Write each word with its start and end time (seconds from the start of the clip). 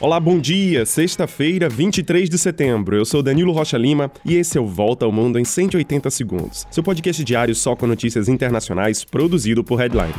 Olá, 0.00 0.18
bom 0.18 0.38
dia! 0.38 0.86
Sexta-feira, 0.86 1.68
23 1.68 2.30
de 2.30 2.38
setembro. 2.38 2.96
Eu 2.96 3.04
sou 3.04 3.22
Danilo 3.22 3.52
Rocha 3.52 3.76
Lima 3.76 4.10
e 4.24 4.34
esse 4.34 4.56
é 4.56 4.60
o 4.60 4.66
Volta 4.66 5.04
ao 5.04 5.12
Mundo 5.12 5.38
em 5.38 5.44
180 5.44 6.08
segundos. 6.08 6.66
Seu 6.70 6.82
podcast 6.82 7.22
diário 7.22 7.54
só 7.54 7.76
com 7.76 7.86
notícias 7.86 8.26
internacionais 8.26 9.04
produzido 9.04 9.62
por 9.62 9.76
Headline. 9.78 10.14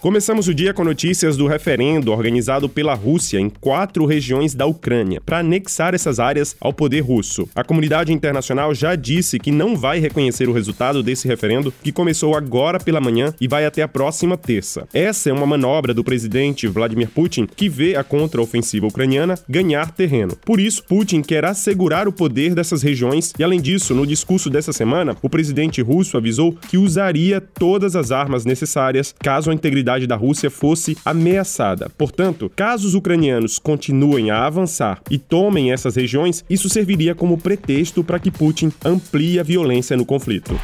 Começamos 0.00 0.48
o 0.48 0.54
dia 0.54 0.72
com 0.72 0.82
notícias 0.82 1.36
do 1.36 1.46
referendo 1.46 2.10
organizado 2.10 2.70
pela 2.70 2.94
Rússia 2.94 3.38
em 3.38 3.50
quatro 3.50 4.06
regiões 4.06 4.54
da 4.54 4.64
Ucrânia 4.64 5.20
para 5.20 5.40
anexar 5.40 5.94
essas 5.94 6.18
áreas 6.18 6.56
ao 6.58 6.72
poder 6.72 7.00
russo. 7.00 7.46
A 7.54 7.62
comunidade 7.62 8.10
internacional 8.10 8.74
já 8.74 8.96
disse 8.96 9.38
que 9.38 9.50
não 9.50 9.76
vai 9.76 9.98
reconhecer 9.98 10.48
o 10.48 10.54
resultado 10.54 11.02
desse 11.02 11.28
referendo, 11.28 11.70
que 11.82 11.92
começou 11.92 12.34
agora 12.34 12.80
pela 12.80 12.98
manhã 12.98 13.34
e 13.38 13.46
vai 13.46 13.66
até 13.66 13.82
a 13.82 13.88
próxima 13.88 14.38
terça. 14.38 14.88
Essa 14.94 15.28
é 15.28 15.34
uma 15.34 15.46
manobra 15.46 15.92
do 15.92 16.02
presidente 16.02 16.66
Vladimir 16.66 17.10
Putin, 17.10 17.46
que 17.54 17.68
vê 17.68 17.94
a 17.94 18.02
contraofensiva 18.02 18.86
ucraniana 18.86 19.38
ganhar 19.46 19.90
terreno. 19.90 20.34
Por 20.46 20.60
isso, 20.60 20.82
Putin 20.84 21.20
quer 21.20 21.44
assegurar 21.44 22.08
o 22.08 22.12
poder 22.12 22.54
dessas 22.54 22.82
regiões 22.82 23.34
e, 23.38 23.44
além 23.44 23.60
disso, 23.60 23.94
no 23.94 24.06
discurso 24.06 24.48
dessa 24.48 24.72
semana, 24.72 25.14
o 25.20 25.28
presidente 25.28 25.82
russo 25.82 26.16
avisou 26.16 26.56
que 26.70 26.78
usaria 26.78 27.38
todas 27.38 27.94
as 27.94 28.10
armas 28.10 28.46
necessárias 28.46 29.14
caso 29.20 29.50
a 29.50 29.54
integridade 29.54 29.89
da 30.06 30.16
Rússia 30.16 30.50
fosse 30.50 30.96
ameaçada. 31.04 31.90
Portanto, 31.96 32.50
caso 32.54 32.86
os 32.86 32.94
ucranianos 32.94 33.58
continuem 33.58 34.30
a 34.30 34.46
avançar 34.46 35.00
e 35.10 35.18
tomem 35.18 35.72
essas 35.72 35.96
regiões, 35.96 36.44
isso 36.48 36.68
serviria 36.68 37.14
como 37.14 37.38
pretexto 37.38 38.04
para 38.04 38.18
que 38.18 38.30
Putin 38.30 38.72
amplie 38.84 39.38
a 39.38 39.42
violência 39.42 39.96
no 39.96 40.06
conflito. 40.06 40.58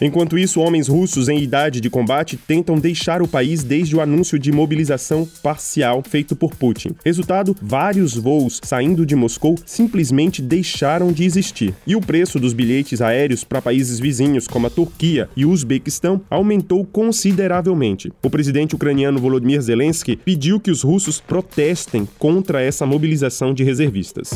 Enquanto 0.00 0.38
isso, 0.38 0.60
homens 0.60 0.88
russos 0.88 1.28
em 1.28 1.38
idade 1.38 1.80
de 1.80 1.90
combate 1.90 2.36
tentam 2.36 2.78
deixar 2.78 3.20
o 3.20 3.28
país 3.28 3.62
desde 3.62 3.94
o 3.94 4.00
anúncio 4.00 4.38
de 4.38 4.50
mobilização 4.50 5.28
parcial 5.42 6.02
feito 6.02 6.34
por 6.34 6.54
Putin. 6.54 6.90
Resultado: 7.04 7.54
vários 7.60 8.14
voos 8.14 8.60
saindo 8.62 9.04
de 9.04 9.14
Moscou 9.14 9.56
simplesmente 9.66 10.40
deixaram 10.40 11.12
de 11.12 11.24
existir. 11.24 11.74
E 11.86 11.94
o 11.94 12.00
preço 12.00 12.40
dos 12.40 12.52
bilhetes 12.52 13.00
aéreos 13.00 13.44
para 13.44 13.60
países 13.60 14.00
vizinhos 14.00 14.48
como 14.48 14.66
a 14.66 14.70
Turquia 14.70 15.28
e 15.36 15.44
o 15.44 15.50
Uzbequistão 15.50 16.20
aumentou 16.30 16.84
consideravelmente. 16.84 18.12
O 18.22 18.30
presidente 18.30 18.74
ucraniano 18.74 19.18
Volodymyr 19.18 19.60
Zelensky 19.60 20.16
pediu 20.16 20.58
que 20.58 20.70
os 20.70 20.82
russos 20.82 21.20
protestem 21.20 22.08
contra 22.18 22.62
essa 22.62 22.86
mobilização 22.86 23.52
de 23.52 23.64
reservistas. 23.64 24.34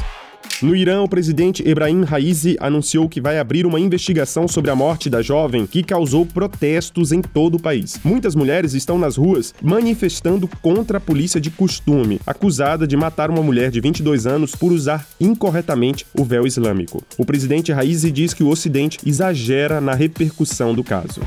No 0.63 0.75
Irã, 0.75 1.03
o 1.03 1.09
presidente 1.09 1.69
Ebrahim 1.69 2.05
Raisi 2.05 2.57
anunciou 2.61 3.09
que 3.09 3.21
vai 3.21 3.39
abrir 3.39 3.67
uma 3.67 3.81
investigação 3.81 4.47
sobre 4.47 4.71
a 4.71 4.77
morte 4.77 5.11
da 5.11 5.21
jovem 5.21 5.67
que 5.67 5.83
causou 5.83 6.25
protestos 6.25 7.11
em 7.11 7.21
todo 7.21 7.57
o 7.57 7.61
país. 7.61 8.01
Muitas 8.05 8.35
mulheres 8.35 8.73
estão 8.73 8.97
nas 8.97 9.17
ruas 9.17 9.53
manifestando 9.61 10.49
contra 10.63 10.99
a 10.99 11.01
polícia 11.01 11.41
de 11.41 11.51
costume, 11.51 12.21
acusada 12.27 12.87
de 12.87 12.97
matar 12.97 13.31
uma 13.31 13.43
mulher 13.43 13.71
de 13.71 13.81
22 13.81 14.27
anos 14.27 14.55
por 14.55 14.73
usar 14.73 15.07
incorretamente 15.21 16.07
o 16.17 16.25
véu 16.25 16.47
islâmico. 16.47 17.03
O 17.19 17.27
presidente 17.27 17.73
Raisi 17.73 18.11
diz 18.11 18.33
que 18.33 18.45
o 18.45 18.49
Ocidente 18.49 18.99
exagera 19.05 19.81
na 19.81 19.95
repercussão 19.95 20.73
do 20.73 20.85
caso. 20.85 21.21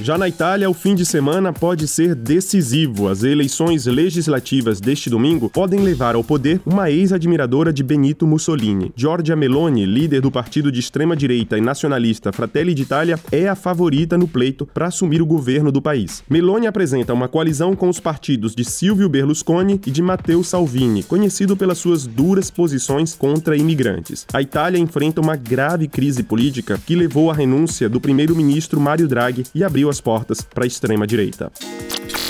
Já 0.00 0.18
na 0.18 0.28
Itália, 0.28 0.68
o 0.68 0.74
fim 0.74 0.94
de 0.94 1.06
semana 1.06 1.54
pode 1.54 1.88
ser 1.88 2.14
decisivo. 2.14 3.08
As 3.08 3.22
eleições 3.22 3.86
legislativas 3.86 4.78
deste 4.78 5.08
domingo 5.08 5.48
podem 5.48 5.80
levar 5.80 6.14
ao 6.14 6.22
poder 6.22 6.60
uma 6.66 6.90
ex-admiradora 6.90 7.72
de 7.72 7.82
Benito 7.82 8.26
Mussolini. 8.26 8.92
Giorgia 8.94 9.34
Meloni, 9.34 9.86
líder 9.86 10.20
do 10.20 10.30
partido 10.30 10.70
de 10.70 10.80
extrema-direita 10.80 11.56
e 11.56 11.62
nacionalista 11.62 12.30
Fratelli 12.30 12.74
d'Italia, 12.74 13.18
é 13.32 13.48
a 13.48 13.54
favorita 13.54 14.18
no 14.18 14.28
pleito 14.28 14.66
para 14.66 14.86
assumir 14.86 15.22
o 15.22 15.26
governo 15.26 15.72
do 15.72 15.80
país. 15.80 16.22
Meloni 16.28 16.66
apresenta 16.66 17.14
uma 17.14 17.26
coalizão 17.26 17.74
com 17.74 17.88
os 17.88 17.98
partidos 17.98 18.54
de 18.54 18.66
Silvio 18.66 19.08
Berlusconi 19.08 19.80
e 19.86 19.90
de 19.90 20.02
Matteo 20.02 20.44
Salvini, 20.44 21.02
conhecido 21.04 21.56
pelas 21.56 21.78
suas 21.78 22.06
duras 22.06 22.50
posições 22.50 23.14
contra 23.14 23.56
imigrantes. 23.56 24.26
A 24.30 24.42
Itália 24.42 24.78
enfrenta 24.78 25.22
uma 25.22 25.36
grave 25.36 25.88
crise 25.88 26.22
política 26.22 26.78
que 26.84 26.94
levou 26.94 27.30
à 27.30 27.34
renúncia 27.34 27.88
do 27.88 27.98
primeiro-ministro 27.98 28.78
Mario 28.78 29.08
Draghi 29.08 29.44
e 29.54 29.64
abriu 29.64 29.85
abriu 29.86 29.90
as 29.90 30.00
portas 30.00 30.40
para 30.40 30.64
a 30.64 30.66
extrema-direita. 30.66 31.52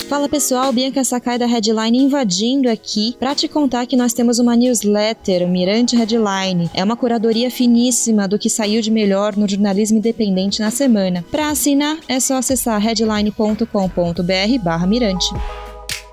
Fala 0.08 0.28
pessoal, 0.28 0.72
Bianca 0.72 1.02
Sakai 1.02 1.36
da 1.36 1.46
Headline 1.46 1.98
invadindo 1.98 2.70
aqui 2.70 3.16
para 3.18 3.34
te 3.34 3.48
contar 3.48 3.86
que 3.86 3.96
nós 3.96 4.12
temos 4.12 4.38
uma 4.38 4.54
newsletter, 4.54 5.42
o 5.42 5.48
Mirante 5.48 5.96
Headline. 5.96 6.70
É 6.72 6.84
uma 6.84 6.96
curadoria 6.96 7.50
finíssima 7.50 8.28
do 8.28 8.38
que 8.38 8.48
saiu 8.48 8.80
de 8.80 8.88
melhor 8.90 9.36
no 9.36 9.48
jornalismo 9.48 9.98
independente 9.98 10.60
na 10.60 10.70
semana. 10.70 11.24
Para 11.30 11.50
assinar 11.50 11.98
é 12.08 12.20
só 12.20 12.36
acessar 12.36 12.80
headline.com.br/mirante. 12.80 15.65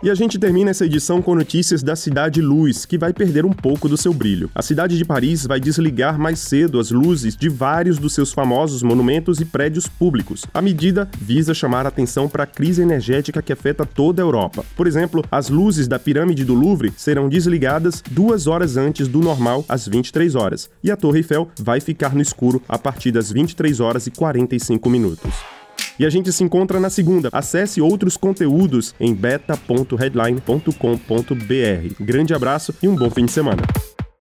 E 0.04 0.10
a 0.10 0.16
gente 0.16 0.38
termina 0.38 0.70
essa 0.70 0.86
edição 0.86 1.22
com 1.22 1.34
notícias 1.34 1.82
da 1.82 1.96
Cidade 1.96 2.42
Luz, 2.42 2.86
que 2.86 2.98
vai 2.98 3.14
perder 3.14 3.46
um 3.46 3.54
pouco 3.54 3.88
do 3.88 3.96
seu 3.96 4.14
brilho. 4.14 4.52
A 4.54 4.62
cidade 4.62 4.98
de 4.98 5.06
Paris 5.06 5.48
vai 5.48 5.62
desligar 5.62 6.20
mais 6.20 6.40
cedo 6.40 6.78
as 6.78 6.92
luzes 6.92 7.38
de 7.38 7.48
vários 7.48 7.98
dos 7.98 8.14
seus 8.14 8.34
famosos 8.34 8.84
monumentos 8.84 9.40
e 9.40 9.46
prédios 9.46 9.88
públicos. 9.88 10.46
A 10.54 10.62
medida 10.62 11.10
visa 11.18 11.54
chamar 11.54 11.86
a 11.86 11.88
atenção 11.88 12.28
para 12.28 12.44
a 12.44 12.46
crise 12.46 12.82
energética 12.82 13.42
que 13.42 13.54
afeta 13.54 13.86
toda 13.86 14.22
a 14.22 14.26
Europa. 14.26 14.66
Por 14.76 14.88
exemplo, 14.88 15.24
as 15.32 15.48
luzes 15.48 15.88
da 15.88 15.98
pirâmide 15.98 16.44
do 16.44 16.54
Louvre 16.54 16.92
serão 16.98 17.30
desligadas 17.30 18.04
duas 18.12 18.46
horas 18.46 18.76
antes 18.76 19.08
do 19.08 19.22
normal, 19.22 19.64
às 19.70 19.88
23 19.88 20.36
horas, 20.36 20.70
e 20.84 20.92
a 20.92 20.98
Torre 20.98 21.20
Eiffel 21.20 21.48
vai 21.58 21.80
ficar 21.80 22.14
no 22.14 22.22
escuro 22.22 22.62
a 22.68 22.78
partir 22.78 23.12
das 23.12 23.32
23 23.32 23.80
horas 23.80 24.06
e 24.06 24.12
45 24.12 24.90
minutos. 24.90 25.63
E 26.00 26.06
a 26.06 26.10
gente 26.10 26.32
se 26.32 26.44
encontra 26.44 26.80
na 26.80 26.90
segunda. 26.90 27.30
Acesse 27.32 27.82
outros 27.82 28.18
conteúdos 28.18 28.96
em 29.00 29.14
beta.headline.com.br. 29.14 32.04
Grande 32.04 32.34
abraço 32.34 32.74
e 32.82 32.88
um 32.88 32.96
bom 32.96 33.10
fim 33.10 33.26
de 33.26 33.32
semana. 33.32 33.62